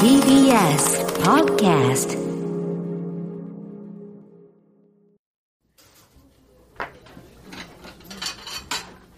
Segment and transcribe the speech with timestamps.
[0.00, 2.18] TBS Podcast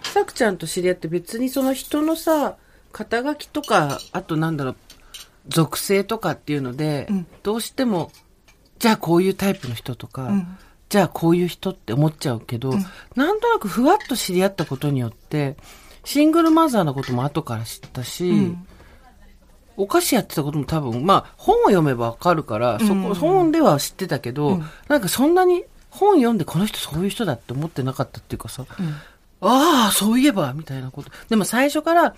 [0.03, 2.57] さくちゃんと知り合って別にその人のさ、
[2.93, 4.77] 肩書きとか、あとなんだろう、
[5.49, 7.09] 属性とかっていうので、
[7.43, 8.13] どうしても、
[8.79, 10.31] じゃあこういうタイプの人とか、
[10.89, 12.75] じゃあこういう人って思っちゃうけど、
[13.15, 15.57] なんとなくふわっと知り合ったことによって、
[16.05, 18.55] シングルマザーのことも後から知ったし、
[19.77, 28.65] お菓子やってたことも多分、まあ本を読めばわかるから、そこ、本では知ってたけど、なんかそんなに本読んでこの人そういう人だって思ってなかったっていうかさ、
[29.41, 31.11] ああ、そういえば、みたいなこと。
[31.29, 32.15] でも最初から、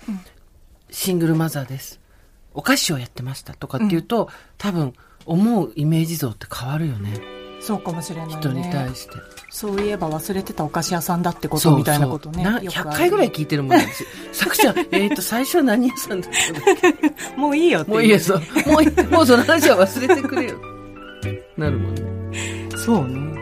[0.91, 1.99] シングルマザーです。
[2.53, 4.93] お菓子をやってましたとかっていうと、多分、
[5.25, 7.19] 思うイメージ像って変わるよね。
[7.65, 8.35] そうかもしれないね。
[8.39, 9.15] 人に対して。
[9.49, 12.43] そういえば忘れてたお菓子屋さんだってことみたいなことね。
[12.43, 13.87] なよくある100回ぐらい聞いてるもんね。
[14.31, 16.31] さくちゃん、えっと、最初は何屋さんだっ
[17.33, 18.37] たもういいよってもういいよ、そう。
[18.37, 18.43] も
[18.79, 20.59] うもうその話は忘れてくれよ。
[21.57, 22.69] なるもんね。
[22.77, 23.35] そうね。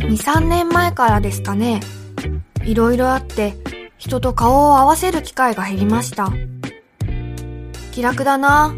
[0.00, 1.80] 2、3年前からですかね。
[2.70, 3.56] いろいろあって、
[3.98, 6.30] 人と顔を合わせる機会が減りました。
[7.90, 8.72] 気楽だな、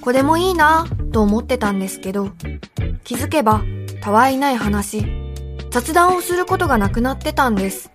[0.00, 2.30] これもいいな、と思ってたんですけど、
[3.04, 3.62] 気づけば、
[4.00, 5.04] たわいない話、
[5.70, 7.90] 雑談をすることがなくなってたんです。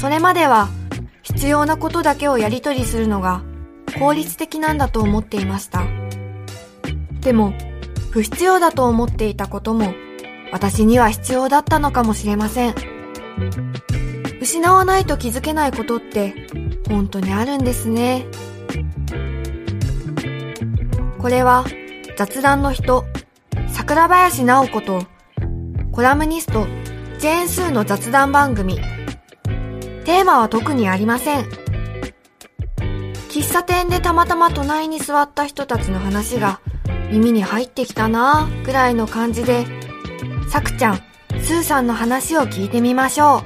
[0.00, 0.68] それまでは、
[1.22, 3.42] 必要なことだけをやり取りするのが、
[3.98, 5.82] 効率的なんだと思っていました。
[7.20, 7.52] でも、
[8.12, 9.92] 不必要だと思っていたことも、
[10.52, 12.95] 私には必要だったのかもしれません。
[14.40, 16.34] 失わないと気づけないことって
[16.88, 18.26] 本当にあるんですね。
[21.18, 21.64] これは
[22.16, 23.04] 雑談の人、
[23.72, 25.02] 桜林直子と
[25.92, 26.66] コラムニスト、
[27.18, 28.78] ジェーンスーの雑談番組。
[30.04, 31.46] テーマは特にありません。
[33.28, 36.60] 喫茶店でたまたま隣に座った人たちの話が
[37.10, 39.66] 耳に入ってきたなぁくらいの感じで
[40.48, 41.00] さくちゃん、
[41.46, 43.40] スーさんの話を聞いてみましょ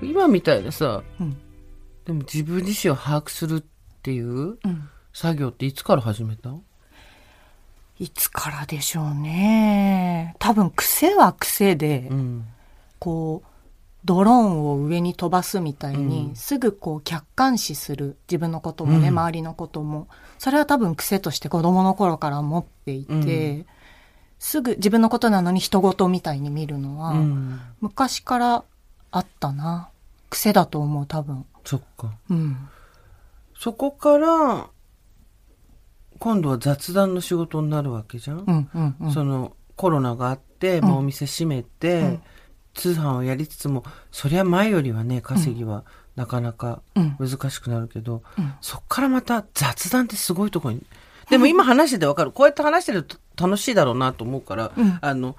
[0.00, 1.36] 今みたいなさ、うん
[2.04, 3.62] でも自分自身を把握するっ
[4.02, 6.54] ていううん作業っていつから始めた？
[7.98, 10.36] いつからでしょうね。
[10.38, 12.44] 多分癖は癖で、うん。
[13.00, 13.48] こう、
[14.04, 18.16] ドローンを上に飛ばすみたいに、うんすぐこう客観視する。
[18.28, 20.06] 自分のこともね、うん周りのことも。
[20.38, 23.66] それは多分癖として子供の頃から持っていて、うん
[24.38, 27.60] すぐ自分のことなのに人事みたいに見るのは、うん。
[27.80, 28.64] 昔から
[29.10, 29.90] あったな。
[30.30, 31.44] 癖だと思う、多分。
[31.64, 32.12] そっか。
[32.30, 32.68] うん。
[33.58, 34.68] そこから、
[36.18, 39.12] 今度は雑談の仕事になるわけじゃん、うん、うん、うん。
[39.12, 42.22] そのコロナがあって、まあ、お店閉めて、うん
[42.74, 43.82] 通販をやりつつも、
[44.12, 45.84] そりゃ前よりはね、稼ぎは
[46.14, 50.86] なかなかうん難しくなるけど、うんそっからまた雑談ってすごいところに。
[51.28, 52.30] でも今話しててわかる。
[52.30, 54.98] こうやって話してると楽しいだろうなと思うから、うん。
[55.00, 55.36] あの、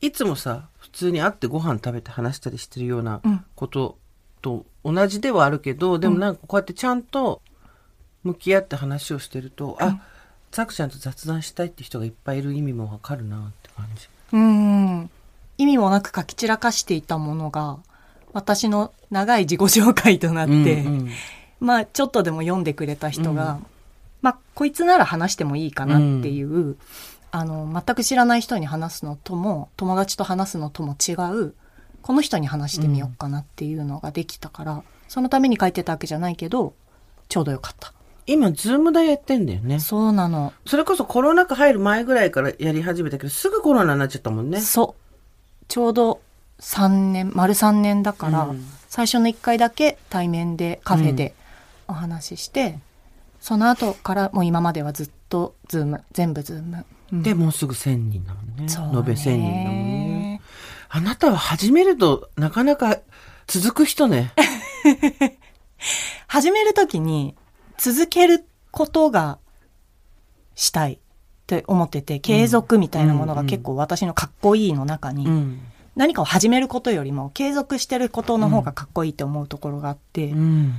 [0.00, 3.44] いつもさ、普通に会ってご飯食べて話したりしてるようなうん。
[3.54, 3.98] こと
[4.42, 7.40] と同じではあるけど、でもなんかこうやってちゃんと
[8.24, 10.00] 向き合って話をしてると、あ、
[10.50, 14.08] ザクちゃんと雑談したいって人がいっぱいいる意味もわかるなって感じ。
[14.32, 15.10] うん。
[15.58, 17.78] 意味もなく書き散らかしていたものが、
[18.32, 21.10] 私の長い自己紹介となって、うんうん。
[21.60, 23.60] まあ、ちょっとでも読んでくれた人が、
[24.22, 26.76] まあ、こいつなら話してもいいかなっていう、
[27.30, 31.54] あの、全く知らない人に話すのとも、友達と話すのとも違う、
[32.02, 36.74] この人に話してみようかなっていうのができたから、そのために書いてたわけじゃないけど、
[37.28, 37.92] ちょうどよかった。
[38.26, 39.80] 今、ズームでやってんだよね。
[39.80, 40.52] そうなの。
[40.66, 44.60] それこそコロナ禍入る前ぐらいからやり始めたけど、すぐコロナになっちゃったもんね。
[44.60, 45.64] そう。
[45.66, 46.20] ちょうど
[46.60, 51.34] 3年、丸3年だから、うん最初の1回だけ対面でカフェで
[51.88, 52.78] お話しして、
[53.42, 56.86] その後からもう今まではずっとズーム、全部ズーム。
[57.12, 58.68] うんで、もうすぐ1000人だもんね。
[58.68, 60.40] そう延べ1000人だもんね。
[60.88, 63.00] あなたは始めるとなかなか
[63.48, 64.32] 続く人ね。
[66.28, 67.34] 始めるときに
[67.78, 69.38] 続けることが
[70.54, 70.98] したいっ
[71.48, 75.60] て思ってて、継続みたいなものが結構私のかっこいいの中に、うん。
[75.96, 80.74] 何かを始めることよりも継続してることの方がかっこいいって思うところがあって、うん。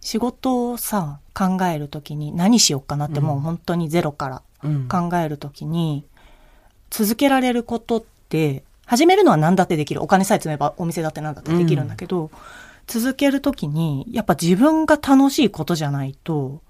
[0.00, 4.88] で、仕事をさ、考えるときに何しようかなってもう本当にゼロからうん。
[4.88, 6.04] 考えるときに、
[6.90, 10.02] 続けられることって、始めるのは何だってできる。
[10.02, 12.30] お金さえ積めばお店だって何だってできるんだけど、
[12.86, 16.60] 続けるときに、やっぱ自分が楽しいことじゃないと、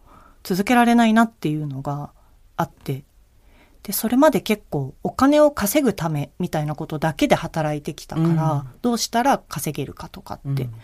[0.43, 2.11] 続けられないなっていうのが
[2.56, 3.05] あって、
[3.82, 8.69] で、それまで結構お金を稼ぐためみたいなことだけで働いてきたから、うん。
[8.82, 10.62] どうしたら稼げるかとかって。
[10.64, 10.75] うん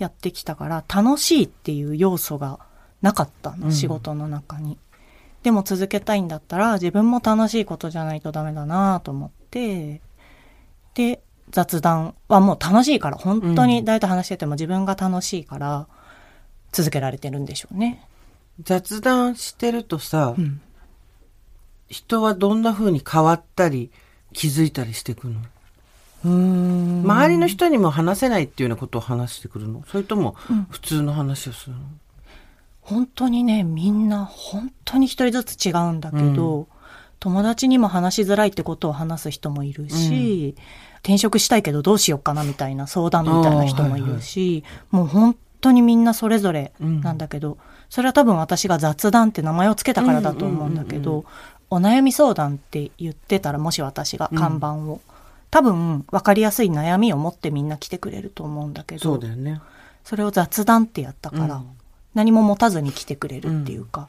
[0.00, 2.58] やってきたから、楽しいっていう要素が
[3.02, 4.76] なかったの、うん仕事の中に。
[5.44, 10.00] でも続けたいんだったら自分も楽しいことじゃないとダメだなと思って、
[10.94, 15.86] で、雑談はもう楽しいから、本当に誰と話してても自分が楽しいから
[16.72, 18.06] 続けられてるんでしょうね。
[18.62, 20.60] 雑談してるとさ、うん。
[21.88, 23.90] 人はどんな風に変わったり
[24.32, 25.40] 気づいたりしてくの？
[26.22, 29.82] 周りの人にも話せないっていうようなことを話してくるの？
[29.86, 30.32] それとも
[30.68, 31.82] 普通の話をするの、
[32.82, 36.68] 本当にね、みんな本当に一人ずつ違うんだけど、
[37.20, 40.56] 友達にも話しづらいってことを話す人もいるし、
[41.02, 47.56] 転職したいけどどうしようかなみたいな相談みたいな人もいるし、もう本当にみんなそれぞれなんだけど、
[47.88, 51.24] それは多分私が雑談って名前をつけたからだと思うんだけうんうんうんど、
[51.70, 55.00] お悩み相談って言ってたら、もし私が看板を、
[55.50, 59.60] 多分分かりやすい悩みを持ってみんな来てくれると思うんだけど、そうだよね。
[60.04, 61.66] それを雑談ってやったから、うん。
[62.14, 64.08] 何も持たずに来てくれるっていうか、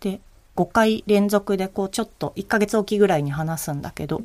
[0.00, 0.20] で
[0.56, 4.22] 5回連続でこうちょっと1ヶ月おきぐらいに話すんだけど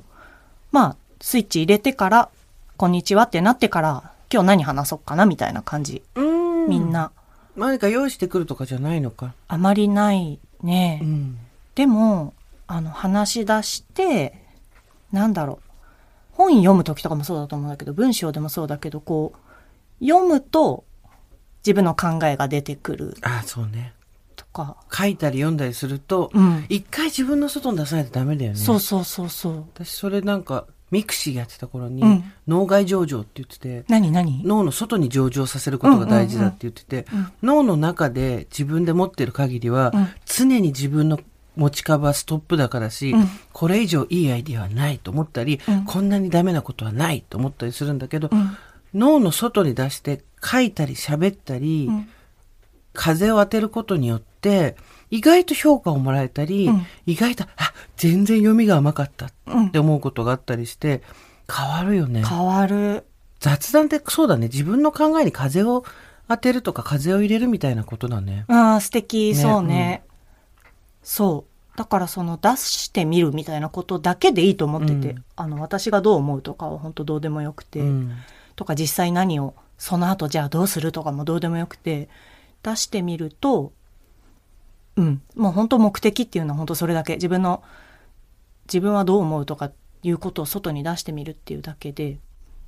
[0.71, 2.29] まあスイッチ入れてから
[2.77, 6.01] 「こんにちは」ってなってから今日何話そうかなみたいな感じ。
[6.15, 6.67] うん。
[6.67, 7.11] みんな。
[7.55, 9.35] 何か用意してくるとかじゃないのか。
[9.47, 11.37] あまりないね、うん。
[11.75, 12.33] でも
[12.65, 14.33] あの話し出して
[15.11, 15.62] なんだろう
[16.33, 19.33] 本読む時とかもそうだと思うんだけど文章でもそうだけどこ
[20.01, 20.83] う読むと
[21.65, 23.15] 自分の考えが出てくる。
[23.21, 23.93] ああそうね。
[24.35, 28.57] とか、書いたり読んだりすると、うん、一回自分の外に出さないとダメだよね。
[28.57, 29.65] そうそうそうそう。
[29.73, 32.23] 私それなんか mixi やってた頃に、うん。
[32.47, 34.43] 脳外上場って言ってて何何？
[34.43, 41.19] 脳の外に上場させることが大事だって言ってて、うんうん脳の中で自分で持ってる限りは、うん常に自分の
[41.55, 43.27] 持ち株はストップだからし、うん。
[43.51, 45.85] これ以上いいアイディアはないと思ったり、うん。
[45.85, 48.57] こんなにダメなことはないと思ったりするんだけど、うん。
[48.93, 52.09] 脳の外に出して書いたり喋ったり、うん。
[52.93, 54.75] 風を当てることによって、
[55.09, 56.85] 意外と評価をもらえたり、うん。
[57.05, 59.67] 意外と、あ、全然読みが甘かったうん。
[59.67, 61.01] って思うことがあったりして、
[61.51, 62.23] 変わるよね。
[62.23, 63.05] 変わる。
[63.39, 64.47] 雑談ってそうだね。
[64.47, 65.83] 自分の考えに風を
[66.29, 68.45] 当てるとか風を入れるみたいなことだね。
[68.47, 69.33] ああ素敵。
[69.33, 69.35] ね。
[69.35, 70.03] そうね、
[71.03, 71.77] そう。
[71.77, 75.23] だからその出してみるみたいなことだけでいいと思ってて、うん。
[75.35, 78.11] あの私がどう思うとかは本当どうでもよくて、うん。
[78.55, 82.09] とか実際何をその後じゃあどうするとかもどうでもよくて
[82.61, 83.73] 出してみると
[84.95, 85.21] うん。
[85.35, 87.15] もう本当目的っていうのは本当それだけ。
[87.15, 87.63] 自分の
[88.67, 89.71] 自分はどう思うとか
[90.03, 92.19] いうことを外に出してみるっていうだけで。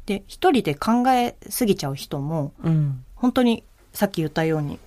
[0.07, 3.03] で一人で考えすぎちゃう人もうん。
[3.15, 4.79] 本当にさっき言ったように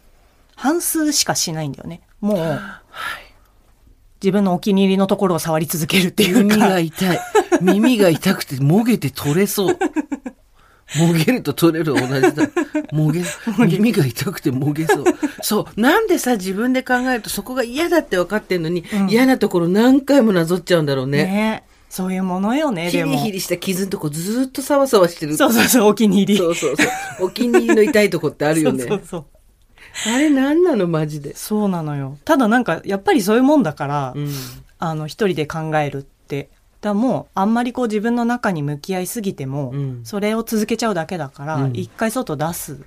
[0.55, 2.03] 半数しかしないんだよね。
[2.21, 2.61] もう
[4.23, 7.21] 自分のお気に入りのところを触り続けるっていう耳かが痛い。
[7.61, 9.79] 耳が痛くて、もげて取れそう。
[10.97, 12.49] もげると取れる同じだ。
[12.93, 13.23] もげ、
[13.69, 15.05] 耳が痛くてもげそう。
[15.43, 15.81] そう。
[15.81, 21.25] なんでさ、自分で考えるとそこが嫌だって分かってんのに、うん嫌なところ何回もなぞっちゃうんだろうね。
[21.25, 25.37] ねそういうものよねヒでもリヒリした傷のとこずーっとサワサワしてる。
[25.37, 27.27] そうそうそうお気に入りそうそうそう。
[27.27, 28.81] お気に入りの痛いとこってあるよね。
[28.81, 29.27] そうそうそう
[30.07, 31.35] あれ何なのマジで？
[31.35, 32.19] そうなのよ。
[32.25, 34.33] ただなんか、やっぱりそういうもんだから、うん。
[34.79, 36.51] あの、一人で考えるって。
[36.81, 42.79] だもう、あんまりこう自分の中に向き合いすぎても、うんそれを続けちゃうだけだから、うん一回外出す。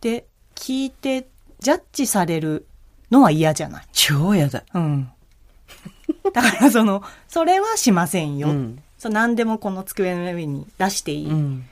[0.00, 2.66] で、聞いて、ジャッジされる
[3.10, 3.84] のは嫌じゃない？
[3.92, 4.62] 超嫌だ。
[4.74, 5.10] うん。
[6.32, 8.48] だからその、それはしませんよ。
[8.50, 8.82] うん。
[8.98, 11.64] そう何でもこの机の上に出していいうん。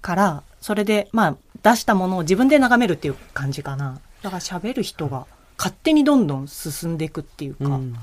[0.00, 3.98] から、それで、まあ、出したものを自分で眺めるっていう感じかな。
[4.22, 5.26] だから喋る人が
[5.58, 7.64] 勝手にどんどん進んでいくっていうか。
[7.64, 7.96] うん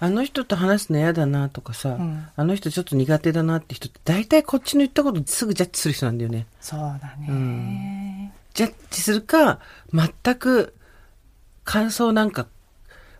[0.00, 6.46] あの人と話すの嫌だなとかさ、んあの人ちょっと苦手だなって人って大体こっちの言ったことすぐジャッジする人なんだよね。
[6.60, 7.26] そうだね。
[7.28, 9.60] うんジャッジするか、
[9.92, 10.74] 全く
[11.64, 12.48] 感想なんか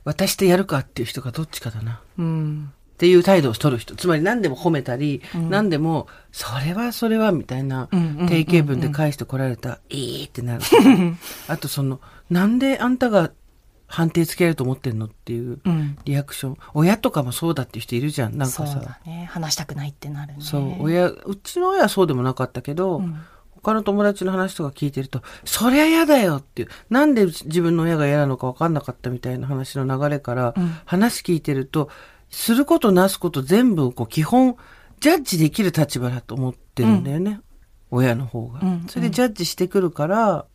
[0.04, 2.00] 渡してやるかっていう人がどっちかだな。
[2.18, 2.72] うん。
[2.94, 3.96] っていう態度を取る人。
[3.96, 10.62] つまり何でも褒めたり、うん何でも、それはそれはみたいなうんうんうんうん定型文で返してこられた、いいってなる。
[11.48, 13.32] あとその、なんであんたが
[13.88, 15.98] 判定つけられると思ってんのっていううん。
[16.04, 16.56] リアクション。
[16.72, 18.38] 親とかもそうだっていう人いるじゃん。
[18.38, 18.78] なんそうかさ。
[18.80, 19.28] だね。
[19.30, 20.38] 話したくないってなるね。
[20.40, 23.16] そう、親、うちの親はそうでもなかったけど、うん
[23.64, 31.88] 他の友達の話とか聞いてると、そりゃ嫌だよっていう、なんで自分の親が嫌なのか分かんなかったみたいな話の流れから、うん話聞いてると、
[32.30, 34.56] することなすこと全部こう基本、
[35.00, 37.40] ジャッジできる立場だと思ってるんだよね。
[37.90, 40.46] 親の方が、うんそれでジャッジしてくるから、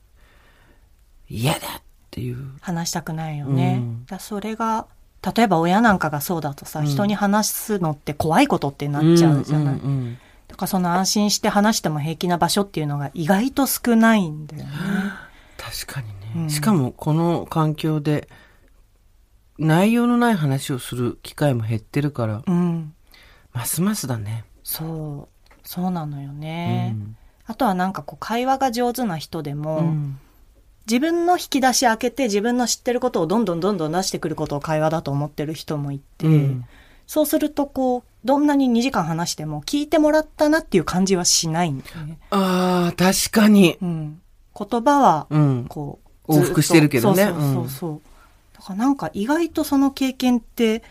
[1.30, 2.38] 嫌だっていう。
[2.62, 3.78] 話したくないよね。
[3.82, 4.88] うんだそれが
[5.36, 9.76] 例えば親なんかがそうだとさ、人に話すのって怖いことってなっちゃうじゃない。
[9.76, 14.70] うんうんだからその安心して話しても平気な場所っていうのが意外と少ないんだよね。
[15.58, 18.28] 確かにね、うんしかもこの環境で
[19.60, 22.94] 内容のない話をする機会も減ってるから、うん。
[23.54, 24.46] ますますだね。
[24.64, 25.50] そう。
[25.64, 26.96] そうなのよね。
[26.96, 27.16] うん
[27.50, 30.20] あとはなんかこう会話が上手な人でも、うん
[30.88, 36.66] 自分の引き出し開けて自分の知ってることをどんどんどんどん出してくることを会話だと思ってる人もいて、うん
[37.06, 42.20] そうするとこう、どんなに2時間話しても聞いてもらったなっていう感じはしないんだよね。
[42.30, 43.78] ああ、確かに。
[43.82, 44.22] うん。
[44.56, 45.66] 言葉は、うん。
[45.68, 48.02] こう、ずっと往復してるけどねそうそうそうそう。
[48.60, 50.84] だからなんか意外とその経験って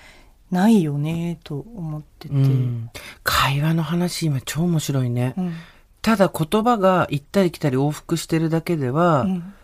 [0.51, 2.35] ないよね、と思ってて。
[2.35, 2.91] うん。
[3.23, 5.35] 会話の話今超面白いね。
[5.37, 5.53] うん。
[6.01, 9.55] ただ言葉が行ったり来たり往復してるだけでは、うん。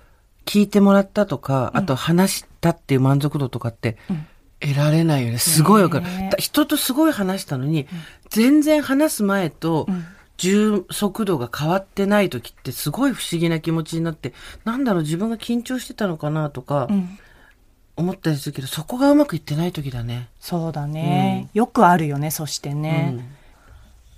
[0.44, 4.26] 聞いてもらったとか、あと話したっていう満足度とかってうん。
[4.60, 5.38] 得られないよね。
[5.38, 6.06] すごいわかる。
[6.38, 7.86] 人とすごい話したのに、
[8.28, 10.04] 全然話す前とうん。
[10.36, 14.32] 重速度が変わってない時ってすごい不思議な気持ちになって、
[14.64, 17.18] なんだろう自分が緊張してたのかなとかうん
[17.96, 20.28] 思ったりするけど、そこがうまくいってない時だね。
[20.40, 23.14] そうだね、よくあるよね、そしてね。
[23.16, 23.24] うん。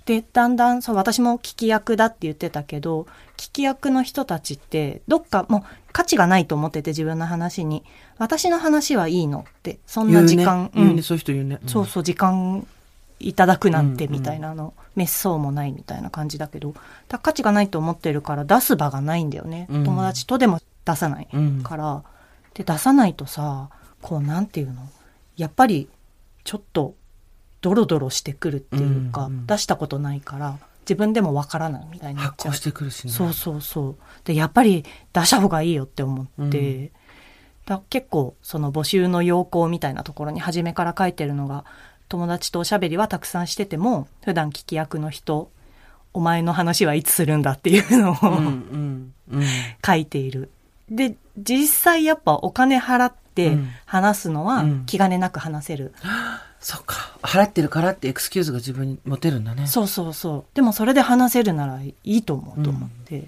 [0.05, 7.83] で、だんだん、そう、私も聞き役だって言ってたけど、聞き役の人たちって、どっかもう価値がないと思ってて自分の話に、
[8.17, 10.71] 私の話はいいのって、そんな時間、言うね。
[10.73, 10.93] 言うね。
[10.95, 11.03] うん。
[11.03, 11.59] そういう人言うね。
[11.67, 12.65] そうそう、時間
[13.19, 16.73] いただくなんてうんみたいなの、滅相もないみたいな感じだけど、
[17.09, 19.67] だ価値がないと思ってるから出す場がないんだよね。
[19.69, 19.83] うん。
[19.83, 21.63] 友達とでも出さないうん。
[21.63, 22.03] から。
[22.57, 23.69] で、出さないとさ、
[24.01, 24.89] こう、なんていうの？
[25.35, 25.87] やっぱり、
[26.43, 26.95] ちょっと、
[27.61, 32.53] ドロドロしてくるっていうか、うんうん出したことないから、自分でもわからないみたいになっちゃう。
[32.55, 33.11] してくるしね。
[33.13, 33.95] そうそうそう。
[34.23, 34.83] で、やっぱり
[35.13, 36.91] 出した方がいいよって思って、うん
[37.67, 41.65] だ結構その募集の要項みたいなところに初めから書いてるのが、
[42.07, 45.51] 友達とおしゃべりはたくさんしてても、普段聞き役の人、
[46.13, 49.13] お前の話はいつするんだっていうのを、うん。
[49.85, 50.49] 書いている。
[50.89, 55.93] で、実際やっぱお金払ってうん話すのはうん気兼ねなく話せる。
[56.59, 57.17] そっか。
[57.21, 59.67] 払ってるからってエクスキューズが自分に持てるんだね。
[59.67, 60.45] そうそうそう。
[60.55, 63.27] でもそれで話せるならいいと思うと思って。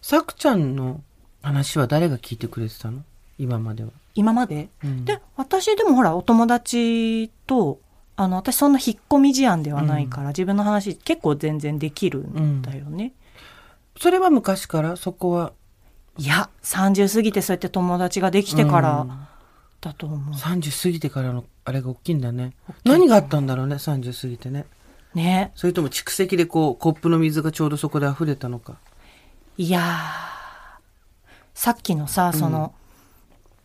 [0.00, 1.02] さくちゃんの
[1.42, 3.02] 話は誰が聞いてくれてたの？
[3.38, 3.90] 今までは。
[4.14, 4.68] 今まで？
[4.82, 7.78] うんで、私でもほら、お友達と、
[8.16, 13.12] あの、私そんな引っ込み思案ではないから、自分の話結構全然できるんだよね。
[14.00, 14.96] それは昔から？
[14.96, 15.52] そこは
[16.18, 19.26] いや、30過ぎてそうやって友達ができてからうん
[19.80, 20.34] だと思う。
[20.34, 22.52] 30過ぎてからのあれが大きいんだね。
[22.84, 24.64] 何があったんだろうね、30過ぎてね。
[25.14, 25.52] ね。
[25.54, 28.76] それとも蓄積でこう、コップの水がちょうどそこで溢れたのか。
[29.58, 29.82] いやー、
[31.54, 32.74] さっきのさ、その、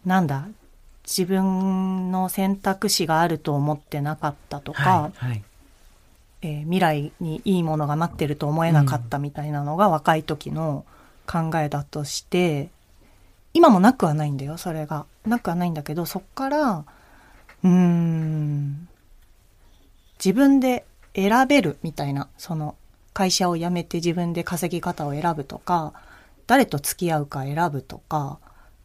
[0.06, 0.48] なんだ、
[1.04, 5.28] 自分の選択肢があると思ってなかったとか、はい。
[5.28, 5.44] はい。
[6.44, 10.86] えー未来にいいものが待ってると思えなかったみたいなのが若い時の
[11.32, 12.70] 考えだとして、
[13.54, 15.06] 今もなくはないんだよ、それが。
[15.26, 16.86] なくはないんだけど、そっから、
[17.64, 18.90] うーん、
[20.24, 20.86] 自分で
[21.16, 22.76] 選べるみたいな、その
[23.14, 25.94] 会社を辞めて自分で稼ぎ方を選ぶとか、
[26.48, 28.40] 誰と付き合うか選ぶとか、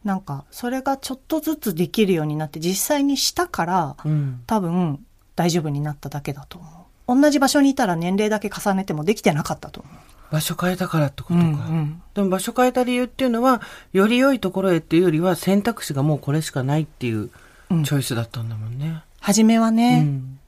[0.05, 4.43] なんか、それがちょっとずつできるようになって、実際にしたから、うん。
[4.47, 7.21] 多分大丈夫になっただけだと思う。
[7.21, 9.89] 同じ場所にいたら年齢だけ重ねてもできてなかったと思
[10.31, 11.39] 場所変えたからってことう。
[11.39, 11.45] か。
[11.45, 13.61] んでも場所変えた理由っていうのは、
[13.93, 17.29] より良いところへっていうよりは選択肢がもうこれしかないっていう
[17.69, 19.01] うんチョイスだったんだもんね。
[19.19, 20.39] 初めはうね、ん。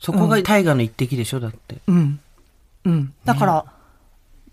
[0.00, 1.78] そこが大河の一滴でしょ、だって。
[1.86, 2.20] うん。
[2.84, 3.14] うん。
[3.24, 3.64] だから、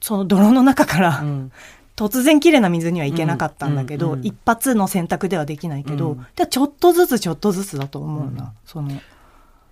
[0.02, 1.52] その泥の中から、うん。
[1.96, 8.54] 突然綺麗な水にはいけなかったんだけど、うんうんうん一発の選択ではできないけど、うんでちょっとずつちょっとずつだと思うな。
[8.66, 8.92] その、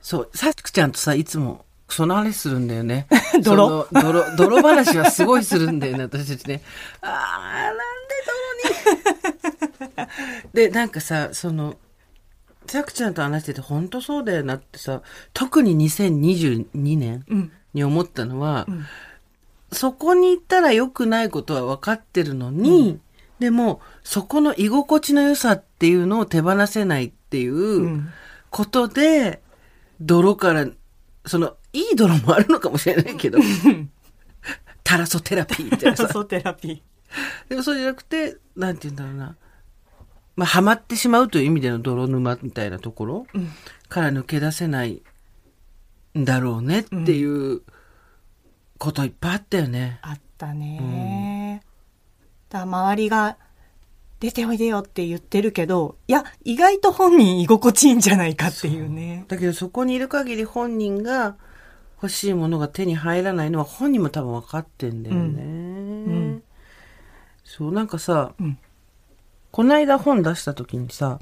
[0.01, 3.07] そう、さくちゃんとさ、いつも、その話するんだよね。
[3.43, 3.88] 泥？
[3.91, 6.62] 泥、泥話はすごいするんだよね、 私たちね。
[7.01, 7.09] あー、
[7.67, 7.77] なん
[9.88, 10.09] で泥に？
[10.53, 11.77] で、なんかさ、その、
[12.67, 15.01] さくちゃんと話してて、本当そうだよなってさ、
[15.33, 17.51] 特に2022年うん。
[17.73, 18.85] に思ったのは、ん
[19.71, 23.00] そこに行ったら良くないことは分かってるのに、
[23.39, 28.09] でも、そこの居心地の良さっていうのを手放せないっていう、うん。
[28.51, 29.41] ことで、
[30.00, 30.67] 泥から、
[31.25, 33.39] その、いい泥もあるのかもしれないけど、
[34.83, 36.07] タラソテラピーってさ。
[36.09, 36.83] ソテラピ
[37.49, 39.35] でもそうじゃなくて、なんて言うんだろうな。
[40.35, 43.39] まあ、ハマってしまうという意味での泥沼みたいなところー。
[43.39, 43.51] うん。
[43.87, 45.03] から抜け出せない
[46.17, 47.61] んだろうねっていう
[48.79, 49.99] こといっぱいあったよね。
[50.01, 51.63] あったね。
[52.49, 53.37] だから周りが
[54.23, 59.25] 出ておいでよって言ってるけど、いや、意外と本人居心地いいんじゃないかっていうね。
[59.27, 61.35] だけどそこにいる限り本人が
[62.01, 65.43] 欲しいものが手に入らないのは本人も多分分かってんだよね。
[65.43, 66.43] ん
[67.43, 68.57] そう、なんかさ、うん
[69.51, 71.19] この間本出した時にさ、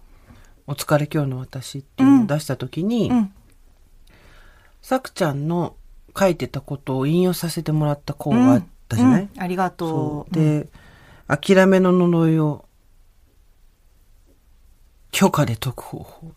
[0.65, 3.34] お疲れ今日の私っていうのを出した時に、うん。
[4.81, 5.75] さくちゃんの
[6.17, 10.27] 書いてたことを引用させてもらった項があったじゃない、うんありがと。
[10.31, 10.34] う。
[10.34, 10.70] で、
[11.27, 12.63] 諦めの呪いを
[15.12, 16.32] 許可で解く方法。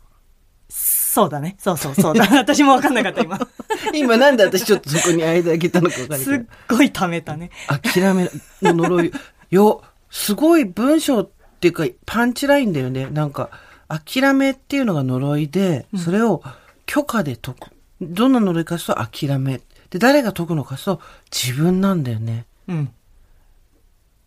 [0.68, 1.56] そうだね。
[1.58, 2.26] そうそうそうだ。
[2.36, 3.38] 私もわかんなかった、今。
[3.94, 6.40] 今なんで私ちょっとそこに間開けたのか分かんないすっ。
[6.68, 7.50] ごい溜めたね。
[7.68, 8.28] 諦め
[8.62, 9.12] の呪い。
[9.50, 13.06] よ、すごい文章っていうか、パンチラインだよね。
[13.10, 13.50] なんか、
[13.88, 16.42] 諦めっていうのが呪いで、それを
[16.86, 17.70] 許可で解く。
[18.00, 19.60] どんな呪いかというと諦め。
[19.90, 21.02] で、誰が解くのかというと
[21.32, 22.46] 自分なんだよね。
[22.66, 22.92] うん。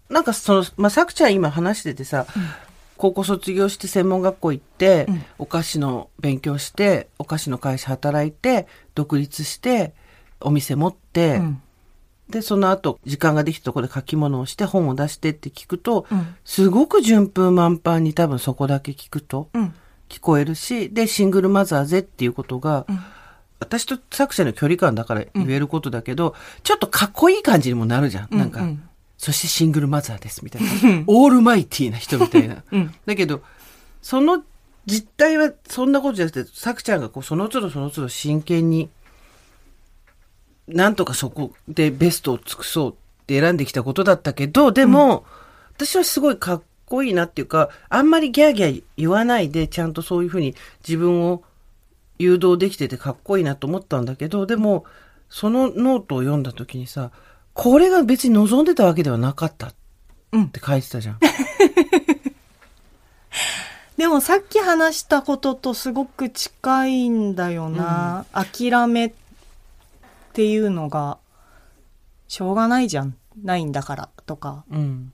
[0.09, 2.25] なんかその、まあ、さくちゃん今話しててさ、
[2.97, 9.93] 高校卒業して専門学校行って、うんお菓子の勉強して、お菓子の会社働いて、独立して、
[10.39, 11.61] お店持って、うん。
[12.29, 19.73] で、その後、時間ができたところで書き物をして、本を出してって聞くと、うんすごく順風満帆に多分そこだけ聞くとうん。
[20.09, 22.85] 聞こえるし、で、シングルマザーぜっていうことが、ん
[23.59, 28.37] 私と作者の距離感だから言えることだけど、ちょっとかっこいい感じにもなるじゃん。
[28.37, 28.83] なんか、うん
[29.17, 30.69] そしてシングルマザーですみたいな。
[31.07, 32.63] オールマイティーな人みたいな。
[32.71, 33.41] うんだけど、
[34.01, 34.43] その
[34.85, 38.89] 実態はそんなことじゃなくて、さくちゃんがこうその都度その都度真剣に、
[40.67, 42.95] なんとかそこでベストを尽くそうっ
[43.25, 45.25] て選んできたことだったけど、でも、
[45.75, 50.55] 私はすごいかっこいいなっていうか、あんまりギャーギャー言わないで、ちゃんとそういうふうに
[50.87, 51.43] 自分を
[52.19, 54.85] 誘導できててかっこいいなと思ったんだけど、でも、
[55.29, 57.11] そのノートを読んだ時にさ、
[57.57, 59.73] これが別に望んでたわけではなかったっ
[60.51, 61.19] て書いてたじゃん。
[63.97, 68.27] でもさっき話したこととすごく近いんだよな。
[68.31, 69.13] 諦めっ
[70.33, 71.17] ていうのが、
[72.27, 73.17] しょうがないじゃん。
[73.43, 75.11] ないんだからとか、うん。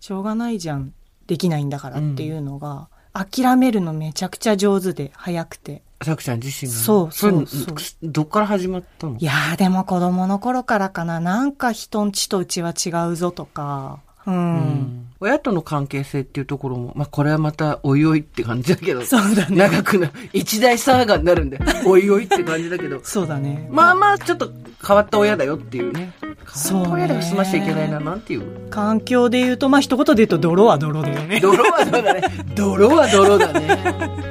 [0.00, 0.92] しょうがないじゃん。
[1.26, 5.82] できないんだからっていうのが、諦めるのめちゃくちゃ上手で、早くて。
[6.04, 9.16] さくちゃん自身がね、そうそうそうどっから始まったの？
[9.18, 11.20] いやーでも子供の頃からかな。
[11.20, 14.00] なんか人んちとうちは違うぞとか。
[14.26, 14.34] うん。
[14.34, 19.56] うん親との関係性っていうところも、まあこれはまたおいおいって感じだけど、 そうだね。
[19.56, 23.68] 長くな、一大サーガになるんで、 おいおいって感じだけど、そうだね。
[23.70, 24.52] まあまあちょっと
[24.86, 26.12] 変わった親だよっていうね。
[26.46, 28.70] そうね変わった親では済ましちゃいけないな、なんていう。
[28.70, 31.40] 環境で言うと、まあ一言で言うと泥は泥だよね。
[31.40, 32.22] 泥は泥だね。
[32.54, 33.68] 泥は泥だね。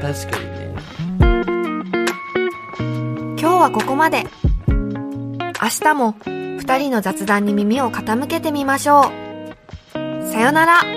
[0.01, 0.46] 確かに
[3.57, 4.23] 今日はここまで。
[4.67, 9.11] 明日も二人の雑談に耳を傾けてみましょ
[9.95, 10.31] う。
[10.31, 10.96] さよなら。